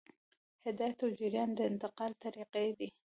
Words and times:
هدایت 0.65 0.97
او 1.05 1.09
جریان 1.19 1.49
د 1.55 1.59
انتقال 1.71 2.11
طریقې 2.23 2.67
دي. 2.79 2.89